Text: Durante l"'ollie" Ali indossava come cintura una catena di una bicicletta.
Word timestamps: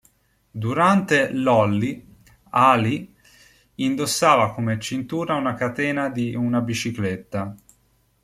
Durante 0.49 1.31
l"'ollie" 1.31 2.03
Ali 2.49 3.15
indossava 3.75 4.51
come 4.51 4.79
cintura 4.79 5.35
una 5.35 5.53
catena 5.53 6.09
di 6.09 6.33
una 6.33 6.59
bicicletta. 6.61 7.55